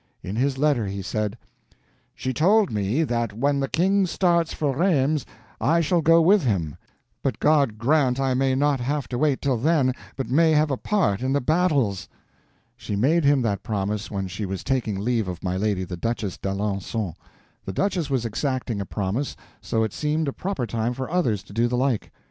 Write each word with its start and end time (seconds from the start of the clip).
In 0.23 0.35
his 0.35 0.57
letter 0.57 0.87
he 0.87 1.03
said: 1.03 1.37
"She 2.15 2.33
told 2.33 2.71
me 2.71 3.03
that 3.03 3.33
when 3.33 3.59
the 3.59 3.67
King 3.67 4.07
starts 4.07 4.51
for 4.51 4.75
Rheims 4.75 5.27
I 5.59 5.79
shall 5.79 6.01
go 6.01 6.23
with 6.23 6.43
him. 6.43 6.75
But 7.21 7.37
God 7.37 7.77
grant 7.77 8.19
I 8.19 8.33
may 8.33 8.55
not 8.55 8.79
have 8.79 9.07
to 9.09 9.19
wait 9.19 9.43
till 9.43 9.57
then, 9.57 9.93
but 10.15 10.27
may 10.27 10.53
have 10.53 10.71
a 10.71 10.75
part 10.77 11.21
in 11.21 11.33
the 11.33 11.39
battles!" 11.39 12.09
She 12.75 12.95
made 12.95 13.23
him 13.25 13.43
that 13.43 13.61
promise 13.61 14.09
when 14.09 14.27
she 14.27 14.43
was 14.43 14.63
taking 14.63 14.99
leave 14.99 15.27
of 15.27 15.43
my 15.43 15.55
lady 15.55 15.83
the 15.83 15.97
Duchess 15.97 16.39
d'Alencon. 16.39 17.13
The 17.65 17.71
duchess 17.73 18.09
was 18.09 18.25
exacting 18.25 18.81
a 18.81 18.87
promise, 18.87 19.35
so 19.61 19.83
it 19.83 19.93
seemed 19.93 20.27
a 20.27 20.33
proper 20.33 20.65
time 20.65 20.95
for 20.95 21.11
others 21.11 21.43
to 21.43 21.53
do 21.53 21.67
the 21.67 21.77
like. 21.77 22.11